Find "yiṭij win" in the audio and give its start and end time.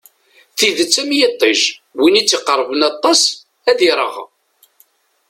1.19-2.19